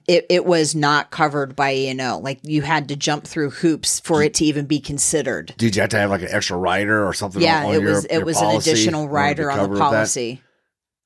it, 0.07 0.26
it 0.28 0.45
was 0.45 0.75
not 0.75 1.11
covered 1.11 1.54
by 1.54 1.75
E&O. 1.75 2.18
Like 2.18 2.40
you 2.42 2.62
had 2.62 2.88
to 2.88 2.97
jump 2.97 3.26
through 3.26 3.50
hoops 3.50 4.00
for 4.00 4.23
it 4.23 4.35
to 4.35 4.45
even 4.45 4.66
be 4.66 4.80
considered. 4.80 5.54
Did 5.57 5.76
you 5.76 5.83
have 5.83 5.90
to 5.90 5.99
have 5.99 6.11
like 6.11 6.23
an 6.23 6.28
extra 6.30 6.57
rider 6.57 7.07
or 7.07 7.12
something? 7.12 7.40
Yeah, 7.42 7.66
on 7.66 7.75
it 7.75 7.83
your- 7.83 7.92
was 7.92 8.04
it 8.07 8.25
was 8.25 8.40
an 8.40 8.57
additional 8.57 9.04
in 9.04 9.09
order 9.09 9.12
to 9.12 9.47
rider 9.47 9.50
on 9.50 9.73
the 9.73 9.78
policy. 9.78 10.42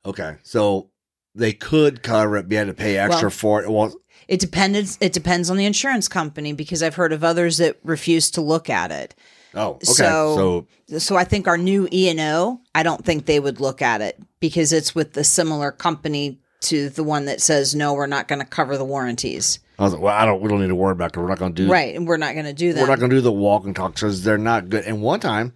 Okay, 0.05 0.37
so 0.43 0.91
they 1.35 1.53
could 1.53 2.03
cover 2.03 2.37
it, 2.37 2.45
but 2.45 2.53
you 2.53 2.59
had 2.59 2.67
to 2.67 2.75
pay 2.75 2.99
extra 2.99 3.25
Well- 3.25 3.31
for 3.31 3.62
it. 3.62 3.71
Well, 3.71 3.95
It 4.29 4.41
depends. 4.41 4.99
It 5.00 5.12
depends 5.12 5.50
on 5.50 5.57
the 5.57 5.64
insurance 5.67 6.09
company 6.09 6.52
because 6.52 6.83
I've 6.83 6.95
heard 6.95 7.12
of 7.12 7.23
others 7.25 7.59
that 7.59 7.79
refuse 7.85 8.31
to 8.33 8.41
look 8.41 8.69
at 8.71 8.91
it. 8.91 9.14
oh, 9.55 9.73
okay. 9.75 9.85
So- 9.87 10.67
So, 10.88 10.99
So 10.99 11.17
I 11.17 11.25
think 11.25 11.47
our 11.49 11.57
new 11.59 11.88
E 11.93 12.09
and 12.09 12.21
O, 12.21 12.61
I 12.75 12.83
don't 12.83 13.05
think 13.05 13.26
they 13.26 13.41
would 13.41 13.61
look 13.61 13.81
at 13.83 14.00
it 14.00 14.19
because 14.41 14.73
it's 14.73 14.95
with 14.95 15.12
the 15.14 15.25
similar 15.25 15.73
company 15.73 16.38
to 16.62 16.88
the 16.91 17.02
one 17.02 17.25
that 17.25 17.41
says 17.41 17.75
no, 17.75 17.93
we're 17.95 18.07
not 18.07 18.29
going 18.29 18.38
to 18.38 18.45
cover 18.47 18.76
the 18.79 18.85
warranties. 18.85 19.59
I 19.79 19.85
was 19.85 19.95
like, 19.95 20.02
well, 20.02 20.14
I 20.17 20.25
don't. 20.26 20.41
We 20.41 20.49
don't 20.49 20.61
need 20.61 20.69
to 20.69 20.75
worry 20.76 20.93
about 20.93 21.17
it. 21.17 21.19
We're 21.19 21.26
not 21.29 21.38
going 21.38 21.55
to 21.55 21.64
do. 21.64 21.71
Right, 21.71 21.95
and 21.97 22.07
we're 22.07 22.19
not 22.19 22.35
going 22.35 22.45
to 22.47 22.52
do 22.52 22.73
that. 22.73 22.81
We're 22.83 22.87
not 22.87 22.99
going 23.00 23.11
to 23.11 23.17
do 23.17 23.21
the 23.23 23.33
walk 23.33 23.64
and 23.64 23.75
talk 23.75 23.95
because 23.95 24.23
they're 24.23 24.38
not 24.38 24.69
good. 24.69 24.85
And 24.85 25.02
one 25.02 25.19
time, 25.19 25.55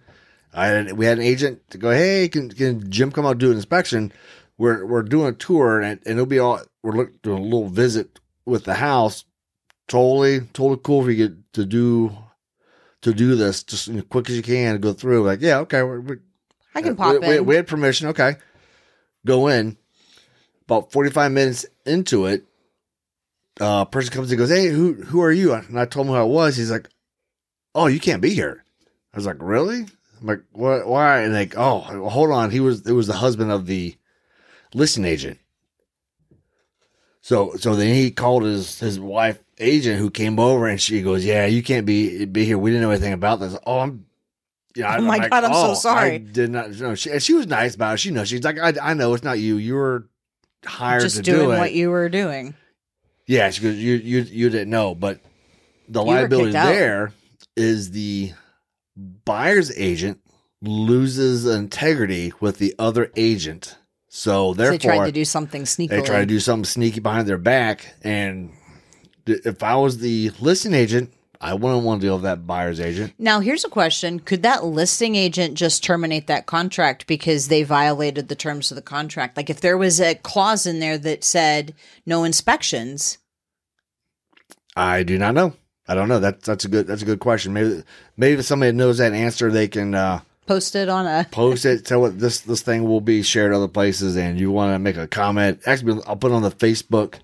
I 0.53 0.65
had, 0.67 0.91
we 0.93 1.05
had 1.05 1.17
an 1.19 1.23
agent 1.23 1.61
to 1.69 1.77
go, 1.77 1.91
hey, 1.91 2.27
can, 2.27 2.49
can 2.49 2.89
Jim 2.91 3.11
come 3.11 3.25
out 3.25 3.31
and 3.31 3.39
do 3.39 3.51
an 3.51 3.55
inspection? 3.55 4.11
We're 4.57 4.85
we're 4.85 5.03
doing 5.03 5.27
a 5.27 5.33
tour 5.33 5.79
and, 5.81 6.01
and 6.05 6.13
it'll 6.13 6.25
be 6.25 6.39
all. 6.39 6.59
We're 6.83 6.93
look, 6.93 7.21
doing 7.21 7.37
a 7.37 7.43
little 7.43 7.69
visit 7.69 8.19
with 8.47 8.63
the 8.63 8.75
house. 8.75 9.25
Totally, 9.87 10.39
totally 10.53 10.79
cool 10.83 11.01
if 11.07 11.15
you 11.17 11.27
get 11.27 11.53
to 11.53 11.65
do 11.65 12.15
to 13.01 13.13
do 13.13 13.35
this 13.35 13.63
just 13.63 13.87
as 13.87 14.03
quick 14.09 14.29
as 14.29 14.35
you 14.35 14.41
can. 14.43 14.79
Go 14.81 14.93
through. 14.93 15.23
Like, 15.23 15.41
yeah, 15.41 15.59
okay, 15.59 15.83
we're, 15.83 15.99
we're 16.01 16.19
I 16.75 16.81
can 16.81 16.93
Uh, 16.93 16.95
pop 16.95 17.13
we, 17.13 17.19
we- 17.27 17.37
in. 17.37 17.45
we 17.45 17.55
had 17.55 17.67
permission. 17.67 18.07
Okay. 18.09 18.35
Go 19.25 19.47
in. 19.47 19.77
About 20.65 20.91
45 20.91 21.31
minutes 21.31 21.65
into 21.85 22.25
it, 22.25 22.43
uh, 23.61 23.85
person 23.85 24.13
comes 24.13 24.29
and 24.31 24.37
goes, 24.37 24.49
Hey, 24.49 24.67
who, 24.67 24.93
who 24.93 25.21
are 25.21 25.31
you? 25.31 25.53
And 25.53 25.79
I 25.79 25.85
told 25.85 26.07
him 26.07 26.13
who 26.13 26.19
I 26.19 26.23
was. 26.23 26.57
He's 26.57 26.71
like, 26.71 26.89
Oh, 27.73 27.87
you 27.87 27.99
can't 28.01 28.21
be 28.21 28.31
here. 28.33 28.65
I 29.13 29.17
was 29.17 29.25
like, 29.25 29.37
Really? 29.39 29.85
I'm 30.19 30.27
like, 30.27 30.41
what? 30.51 30.85
Why? 30.87 31.21
And 31.21 31.33
like, 31.33 31.55
Oh, 31.57 31.79
hold 31.79 32.31
on. 32.31 32.51
He 32.51 32.59
was, 32.59 32.85
it 32.85 32.91
was 32.91 33.07
the 33.07 33.13
husband 33.13 33.51
of 33.51 33.65
the 33.67 33.95
listing 34.73 35.05
agent. 35.05 35.39
So, 37.27 37.57
so 37.57 37.75
then 37.75 37.93
he 37.93 38.09
called 38.09 38.43
his, 38.43 38.79
his 38.79 38.97
wife 38.97 39.43
agent 39.59 39.99
who 39.99 40.09
came 40.09 40.39
over 40.39 40.65
and 40.65 40.79
she 40.79 41.01
goes, 41.01 41.25
Yeah, 41.25 41.45
you 41.45 41.61
can't 41.61 41.85
be, 41.85 42.23
be 42.23 42.45
here. 42.45 42.57
We 42.57 42.69
didn't 42.69 42.83
know 42.83 42.91
anything 42.91 43.11
about 43.11 43.41
this. 43.41 43.53
Oh, 43.65 43.79
I'm, 43.79 44.05
yeah, 44.77 44.95
Oh 44.97 45.01
my 45.01 45.27
God, 45.27 45.43
I'm 45.43 45.53
so 45.53 45.73
sorry. 45.73 45.97
I 45.97 46.03
sorry." 46.03 46.19
did 46.19 46.51
not 46.51 46.71
know. 46.79 46.95
She, 46.95 47.11
and 47.11 47.21
she 47.21 47.33
was 47.33 47.45
nice 47.45 47.75
about 47.75 47.95
it. 47.95 47.97
She 47.97 48.11
knows. 48.11 48.29
She's 48.29 48.45
like, 48.45 48.57
I, 48.57 48.75
I 48.81 48.93
know 48.93 49.13
it's 49.13 49.25
not 49.25 49.39
you. 49.39 49.57
You 49.57 49.75
were 49.75 50.07
hired 50.63 51.01
just 51.01 51.17
to 51.17 51.21
doing 51.21 51.39
do 51.47 51.51
it. 51.51 51.57
what 51.57 51.73
you 51.73 51.89
were 51.89 52.07
doing. 52.07 52.53
Yeah, 53.25 53.49
she 53.49 53.61
goes, 53.61 53.75
you 53.75 53.95
you 53.95 54.19
you 54.21 54.49
didn't 54.49 54.69
know, 54.69 54.95
but 54.95 55.19
the 55.89 56.01
were 56.01 56.13
liability 56.13 56.51
kicked 56.51 56.55
out. 56.55 56.67
there 56.71 57.13
is 57.57 57.91
the 57.91 58.31
buyer's 58.95 59.77
agent 59.77 60.21
loses 60.61 61.45
integrity 61.45 62.31
with 62.39 62.57
the 62.57 62.73
other 62.79 63.11
agent. 63.17 63.75
So 64.17 64.55
therefore, 64.55 64.77
they 64.79 64.83
tried 64.83 65.05
to 65.05 65.11
do 65.11 65.25
something 65.25 65.67
sneaky. 65.67 65.95
they 65.95 66.01
try 66.01 66.21
to 66.21 66.25
do 66.25 66.39
something 66.39 66.65
sneaky 66.65 67.01
behind 67.01 67.27
their 67.27 67.37
back. 67.37 67.93
And 68.03 68.51
if 69.27 69.61
I 69.61 69.75
was 69.75 69.99
the 69.99 70.31
listing 70.39 70.73
agent, 70.73 71.13
I 71.39 71.53
wouldn't 71.53 71.83
want 71.83 72.01
to 72.01 72.07
deal 72.07 72.15
with 72.15 72.23
that 72.23 72.47
buyer's 72.47 72.79
agent. 72.79 73.13
Now, 73.19 73.41
here's 73.41 73.63
a 73.63 73.69
question. 73.69 74.19
Could 74.19 74.41
that 74.41 74.65
listing 74.65 75.13
agent 75.13 75.53
just 75.53 75.83
terminate 75.83 76.25
that 76.25 76.47
contract 76.47 77.05
because 77.05 77.47
they 77.47 77.61
violated 77.61 78.27
the 78.27 78.35
terms 78.35 78.71
of 78.71 78.75
the 78.75 78.81
contract? 78.81 79.37
Like 79.37 79.51
if 79.51 79.61
there 79.61 79.77
was 79.77 80.01
a 80.01 80.15
clause 80.15 80.65
in 80.65 80.79
there 80.79 80.97
that 80.97 81.23
said 81.23 81.75
no 82.03 82.23
inspections, 82.23 83.19
I 84.75 85.03
do 85.03 85.19
not 85.19 85.35
know. 85.35 85.53
I 85.87 85.93
don't 85.93 86.09
know. 86.09 86.19
That's 86.19 86.43
that's 86.43 86.65
a 86.65 86.69
good 86.69 86.87
that's 86.87 87.03
a 87.03 87.05
good 87.05 87.19
question. 87.19 87.53
Maybe 87.53 87.83
maybe 88.17 88.39
if 88.39 88.45
somebody 88.45 88.71
knows 88.71 88.97
that 88.97 89.13
answer, 89.13 89.51
they 89.51 89.67
can 89.67 89.93
uh, 89.93 90.21
post 90.47 90.75
it 90.75 90.89
on 90.89 91.05
a. 91.05 91.25
post 91.31 91.65
it. 91.65 91.85
Tell 91.85 92.01
what 92.01 92.19
this 92.19 92.39
this 92.39 92.61
thing 92.61 92.83
will 92.85 93.01
be 93.01 93.21
shared 93.21 93.53
other 93.53 93.67
places, 93.67 94.15
and 94.15 94.39
you 94.39 94.51
want 94.51 94.73
to 94.73 94.79
make 94.79 94.97
a 94.97 95.07
comment. 95.07 95.61
Actually, 95.65 96.01
I'll 96.07 96.15
put 96.15 96.31
it 96.31 96.35
on 96.35 96.41
the 96.41 96.51
Facebook 96.51 97.15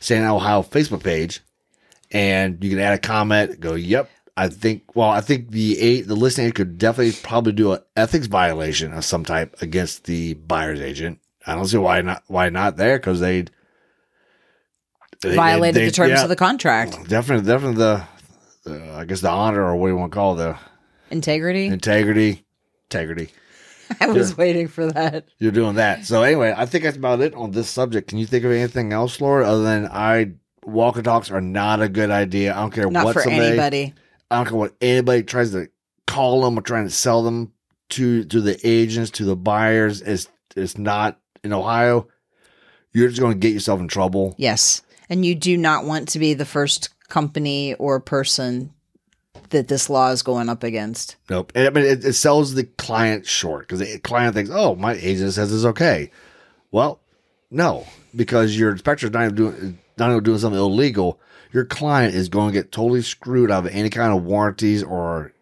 San 0.00 0.24
Ohio 0.24 0.62
Facebook 0.62 1.02
page, 1.04 1.40
and 2.10 2.62
you 2.64 2.70
can 2.70 2.78
add 2.78 2.94
a 2.94 2.98
comment. 2.98 3.60
Go, 3.60 3.74
yep. 3.74 4.08
I 4.36 4.48
think. 4.48 4.96
Well, 4.96 5.10
I 5.10 5.20
think 5.20 5.50
the 5.50 5.78
eight 5.78 6.06
the 6.08 6.14
listing 6.16 6.44
agent 6.44 6.54
could 6.56 6.78
definitely 6.78 7.12
probably 7.22 7.52
do 7.52 7.72
an 7.72 7.80
ethics 7.96 8.26
violation 8.28 8.92
of 8.94 9.04
some 9.04 9.24
type 9.26 9.54
against 9.60 10.04
the 10.04 10.34
buyer's 10.34 10.80
agent. 10.80 11.18
I 11.46 11.54
don't 11.54 11.66
see 11.66 11.76
why 11.76 12.00
not 12.00 12.22
why 12.28 12.48
not 12.48 12.76
there 12.78 12.98
because 12.98 13.20
they 13.20 13.44
they- 15.20 15.36
Violated 15.36 15.74
they- 15.82 15.84
the 15.86 15.90
terms 15.92 16.10
yeah, 16.12 16.22
of 16.22 16.28
the 16.28 16.36
contract. 16.36 17.08
Definitely, 17.08 17.46
definitely 17.46 17.76
the. 17.76 18.06
Uh, 18.64 18.96
I 18.96 19.04
guess 19.04 19.20
the 19.20 19.28
honor, 19.28 19.62
or 19.64 19.74
what 19.76 19.88
do 19.88 19.92
you 19.92 19.98
want 19.98 20.12
to 20.12 20.14
call 20.16 20.34
it, 20.34 20.36
the 20.44 20.56
Integrity. 21.10 21.66
integrity, 21.66 22.44
integrity. 22.92 23.32
I 24.00 24.06
was 24.08 24.36
waiting 24.36 24.68
for 24.68 24.86
that. 24.92 25.26
You're 25.38 25.52
doing 25.52 25.76
that. 25.76 26.06
So 26.06 26.22
anyway, 26.22 26.54
I 26.56 26.66
think 26.66 26.84
that's 26.84 26.96
about 26.96 27.20
it 27.20 27.34
on 27.34 27.50
this 27.50 27.68
subject. 27.68 28.08
Can 28.08 28.18
you 28.18 28.26
think 28.26 28.44
of 28.44 28.50
anything 28.50 28.92
else, 28.92 29.20
Laura, 29.20 29.46
other 29.46 29.62
than 29.62 29.86
I 29.86 30.32
walk 30.64 30.96
and 30.96 31.04
talks 31.04 31.30
are 31.30 31.40
not 31.40 31.82
a 31.82 31.88
good 31.88 32.10
idea. 32.10 32.54
I 32.54 32.60
don't 32.60 32.70
care 32.70 32.90
Not 32.90 33.04
what 33.04 33.14
for 33.14 33.22
somebody, 33.22 33.48
anybody. 33.48 33.94
I 34.30 34.36
don't 34.36 34.46
care 34.46 34.56
what 34.56 34.74
anybody 34.80 35.22
tries 35.22 35.52
to 35.52 35.68
call 36.06 36.42
them 36.42 36.58
or 36.58 36.62
trying 36.62 36.84
to 36.84 36.90
sell 36.90 37.22
them 37.22 37.52
to 37.90 38.24
to 38.24 38.40
the 38.40 38.58
agents, 38.66 39.10
to 39.12 39.24
the 39.24 39.36
buyers. 39.36 40.00
It's 40.00 40.28
it's 40.56 40.78
not 40.78 41.18
in 41.42 41.52
Ohio. 41.52 42.08
You're 42.92 43.08
just 43.08 43.20
going 43.20 43.32
to 43.32 43.38
get 43.38 43.54
yourself 43.54 43.80
in 43.80 43.88
trouble. 43.88 44.34
Yes. 44.38 44.82
And 45.08 45.24
you 45.24 45.34
do 45.34 45.56
not 45.56 45.84
want 45.84 46.08
to 46.10 46.18
be 46.18 46.34
the 46.34 46.44
first 46.44 46.90
company 47.08 47.74
or 47.74 48.00
person 48.00 48.72
that 49.52 49.68
this 49.68 49.88
law 49.88 50.10
is 50.10 50.22
going 50.22 50.48
up 50.48 50.62
against. 50.62 51.16
Nope. 51.30 51.52
And, 51.54 51.66
I 51.66 51.70
mean, 51.70 51.84
it, 51.84 52.04
it 52.04 52.12
sells 52.14 52.54
the 52.54 52.64
client 52.64 53.26
short 53.26 53.66
because 53.68 53.78
the 53.78 53.98
client 54.00 54.34
thinks, 54.34 54.50
"Oh, 54.52 54.74
my 54.74 54.94
agent 54.94 55.32
says 55.32 55.52
it's 55.52 55.64
okay." 55.64 56.10
Well, 56.70 57.00
no, 57.50 57.86
because 58.14 58.58
your 58.58 58.70
inspector 58.72 59.06
is 59.06 59.12
not 59.12 59.24
even 59.24 59.34
doing 59.34 59.78
not 59.98 60.10
even 60.10 60.22
doing 60.24 60.38
something 60.38 60.60
illegal. 60.60 61.20
Your 61.52 61.64
client 61.66 62.14
is 62.14 62.28
going 62.30 62.48
to 62.48 62.58
get 62.58 62.72
totally 62.72 63.02
screwed 63.02 63.50
out 63.50 63.66
of 63.66 63.72
any 63.72 63.90
kind 63.90 64.12
of 64.16 64.24
warranties 64.24 64.82
or 64.82 65.32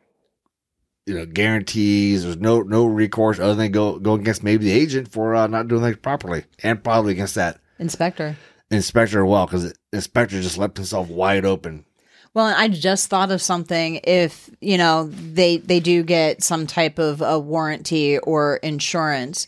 you 1.07 1.15
know 1.15 1.25
guarantees. 1.27 2.25
There's 2.25 2.37
no 2.37 2.63
no 2.63 2.85
recourse 2.87 3.39
other 3.39 3.55
than 3.55 3.71
go 3.73 3.99
go 3.99 4.15
against 4.15 4.43
maybe 4.43 4.65
the 4.65 4.73
agent 4.73 5.09
for 5.13 5.35
uh, 5.35 5.47
not 5.47 5.69
doing 5.69 5.83
things 5.83 5.97
properly, 5.99 6.45
and 6.63 6.83
probably 6.83 7.13
against 7.13 7.37
that 7.37 7.61
Inspector. 7.79 8.37
inspector 8.71 9.25
well 9.25 9.47
because 9.47 9.73
inspector 9.93 10.41
just 10.43 10.59
left 10.59 10.77
himself 10.77 11.09
wide 11.09 11.45
open. 11.45 11.85
Well, 12.33 12.55
I 12.57 12.69
just 12.69 13.09
thought 13.09 13.33
of 13.33 13.43
something. 13.43 14.01
If 14.05 14.51
you 14.61 14.79
know 14.79 15.05
they 15.09 15.57
they 15.59 15.81
do 15.81 16.03
get 16.03 16.43
some 16.43 16.67
type 16.67 16.99
of 16.99 17.21
a 17.23 17.39
warranty 17.39 18.19
or 18.19 18.57
insurance, 18.57 19.47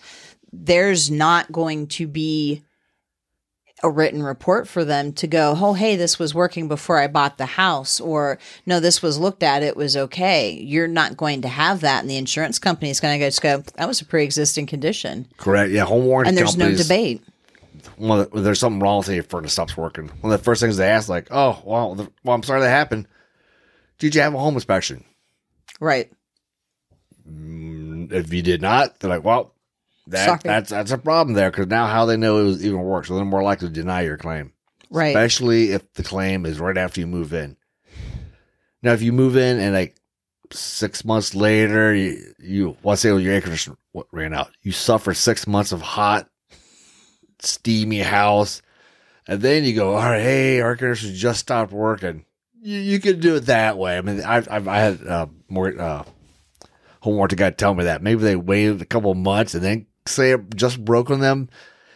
there's 0.53 1.11
not 1.11 1.53
going 1.53 1.87
to 1.89 2.07
be 2.07 2.63
a 3.83 3.91
written 3.91 4.23
report 4.23 4.69
for 4.69 4.85
them 4.85 5.13
to 5.13 5.27
go, 5.27 5.57
oh, 5.59 5.73
hey, 5.75 5.97
this 5.97 6.19
was 6.19 6.35
working 6.35 6.69
before 6.69 6.99
I 6.99 7.09
bought 7.09 7.37
the 7.39 7.47
house, 7.47 8.01
or 8.01 8.39
no, 8.65 8.79
this 8.79 9.03
was 9.03 9.19
looked 9.19 9.43
at, 9.43 9.63
it 9.63 9.77
was 9.77 9.97
okay. 9.97 10.53
You're 10.53 10.87
not 10.87 11.17
going 11.17 11.43
to 11.43 11.49
have 11.49 11.81
that, 11.81 12.01
and 12.01 12.09
the 12.09 12.17
insurance 12.17 12.59
company 12.59 12.91
is 12.91 13.01
going 13.01 13.19
to 13.19 13.41
go, 13.41 13.59
that 13.59 13.89
was 13.89 14.01
a 14.01 14.05
pre-existing 14.05 14.67
condition, 14.67 15.27
Correct? 15.37 15.73
Yeah, 15.73 15.85
home 15.85 16.05
warranty. 16.05 16.29
and 16.29 16.39
there's 16.39 16.57
no 16.57 16.73
debate. 16.75 17.23
Of 18.11 18.31
there's 18.45 18.59
something 18.59 18.81
wrong 18.81 18.99
with 18.99 19.09
it 19.11 19.29
furnace 19.31 19.53
stops 19.53 19.77
working. 19.77 20.09
One 20.21 20.33
of 20.33 20.39
the 20.41 20.45
first 20.45 20.61
things 20.61 20.77
they 20.77 20.89
ask, 20.89 21.09
like, 21.09 21.29
"Oh, 21.31 21.63
well, 21.65 21.95
the, 21.95 22.11
well, 22.25 22.35
I'm 22.35 22.43
sorry 22.43 22.61
that 22.61 22.69
happened. 22.71 23.07
Did 23.99 24.15
you 24.15 24.21
have 24.23 24.35
a 24.35 24.39
home 24.39 24.55
inspection? 24.55 25.05
Right. 25.81 26.11
Mm, 27.29 28.13
if 28.13 28.33
you 28.33 28.43
did 28.43 28.61
not, 28.61 28.99
they're 28.99 29.11
like, 29.11 29.25
well, 29.25 29.55
that 30.09 30.25
Sorry. 30.27 30.41
that's 30.43 30.71
that's 30.71 30.91
a 30.91 30.99
problem 30.99 31.35
there 31.35 31.51
because 31.51 31.69
now 31.69 31.87
how 31.87 32.05
they 32.07 32.17
know 32.17 32.39
it 32.39 32.45
was 32.45 32.65
even 32.65 32.83
work, 32.83 33.07
so 33.07 33.15
they're 33.15 33.25
more 33.25 33.43
likely 33.43 33.69
to 33.69 33.75
deny 33.75 34.03
your 34.03 34.17
claim, 34.17 34.53
Right. 34.91 35.09
especially 35.15 35.71
if 35.71 35.93
the 35.95 36.03
claim 36.03 36.45
is 36.45 36.59
right 36.59 36.77
after 36.77 37.01
you 37.01 37.07
move 37.07 37.33
in. 37.33 37.57
Now, 38.83 38.93
if 38.93 39.03
you 39.03 39.13
move 39.13 39.37
in 39.37 39.61
and 39.61 39.73
like 39.73 39.95
six 40.51 41.05
months 41.05 41.35
later, 41.37 41.95
you, 41.95 42.35
you 42.41 42.77
let's 42.83 43.01
say 43.03 43.17
your 43.17 43.33
air 43.33 43.41
conditioner 43.41 43.77
ran 44.11 44.35
out, 44.35 44.51
you 44.63 44.73
suffer 44.73 45.15
six 45.15 45.47
months 45.47 45.71
of 45.71 45.81
hot, 45.81 46.29
steamy 47.45 48.01
house, 48.01 48.63
and 49.27 49.41
then 49.43 49.65
you 49.65 49.75
go, 49.75 49.95
all 49.95 50.03
right, 50.11 50.21
hey, 50.21 50.59
air 50.59 50.77
conditioner 50.77 51.13
just 51.13 51.41
stopped 51.41 51.73
working. 51.73 52.25
You, 52.61 52.79
you 52.79 53.01
could 53.01 53.21
do 53.21 53.37
it 53.37 53.47
that 53.47 53.77
way. 53.79 53.97
I 53.99 54.01
mean, 54.01 54.21
I've, 54.23 54.49
I've 54.51 54.69
I 54.69 54.79
had 54.79 55.07
uh, 55.07 55.27
more 55.49 55.79
uh, 55.81 56.05
home 57.01 57.17
warranty 57.17 57.37
guy 57.37 57.51
tell 57.51 57.75
me 57.75 57.85
that 57.85 58.03
maybe 58.03 58.23
they 58.23 58.37
waited 58.37 58.81
a 58.81 58.87
couple 58.87 59.15
months 59.15 59.55
and 59.55 59.65
then 59.65 59.87
say 60.07 60.33
it 60.33 60.55
just 60.55 60.85
broke 60.85 61.11
on 61.11 61.21
them. 61.21 61.49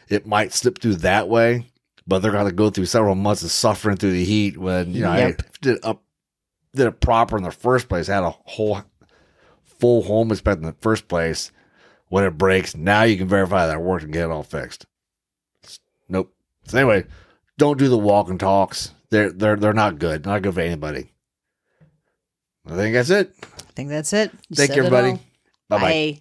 It 0.09 0.27
might 0.27 0.53
slip 0.53 0.81
through 0.81 0.97
that 0.97 1.29
way, 1.29 1.67
but 2.07 2.21
they're 2.21 2.33
going 2.33 2.47
to 2.47 2.53
go 2.53 2.71
through 2.71 2.87
several 2.87 3.15
months 3.15 3.43
of 3.43 3.51
suffering 3.51 3.97
through 3.97 4.13
the 4.13 4.25
heat 4.25 4.57
when 4.57 4.93
you 4.93 5.03
know 5.03 5.15
Yep. 5.15 5.43
I 5.43 5.45
did 5.61 5.79
up 5.85 6.03
did 6.75 6.87
it 6.87 7.01
proper 7.01 7.37
in 7.37 7.43
the 7.43 7.51
first 7.51 7.89
place. 7.89 8.07
Had 8.07 8.23
a 8.23 8.31
whole 8.31 8.83
full 9.65 10.03
home 10.03 10.31
inspection 10.31 10.65
in 10.65 10.71
the 10.71 10.77
first 10.81 11.09
place. 11.09 11.51
When 12.09 12.23
it 12.25 12.39
breaks, 12.39 12.77
now 12.77 13.03
you 13.03 13.17
can 13.17 13.27
verify 13.27 13.67
that 13.67 13.79
it 13.79 13.83
worked 13.83 14.05
and 14.05 14.13
get 14.13 14.27
it 14.27 14.31
all 14.31 14.45
fixed. 14.45 14.87
So 16.67 16.79
anyway, 16.79 17.05
don't 17.59 17.79
do 17.79 17.89
the 17.89 17.99
walk 17.99 18.29
and 18.29 18.41
talks. 18.41 18.93
They're 19.11 19.31
they're 19.31 19.57
they're 19.57 19.73
not 19.73 19.99
good. 19.99 20.27
Not 20.27 20.43
good 20.43 20.55
for 20.55 20.61
anybody. 20.61 21.13
I 22.67 22.75
think 22.75 22.95
that's 22.95 23.11
it. 23.11 23.33
I 23.43 23.73
think 23.77 23.89
that's 23.89 24.13
it. 24.13 24.33
Thank 24.53 24.71
said 24.71 24.77
you, 24.77 24.85
everybody. 24.85 25.21
bye. 25.69 25.79
Bye. 25.79 26.21